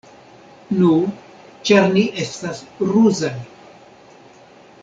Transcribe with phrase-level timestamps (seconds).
[0.77, 0.93] Nu,
[1.71, 3.33] ĉar ni estas ruzaj.